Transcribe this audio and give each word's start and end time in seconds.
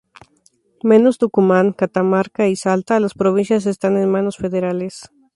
Menos 0.81 1.19
Tucumán, 1.19 1.73
Catamarca 1.73 2.47
y 2.47 2.55
Salta, 2.55 2.99
las 2.99 3.13
provincias 3.13 3.67
están 3.67 3.97
en 3.97 4.09
manos 4.09 4.37
federales. 4.37 5.11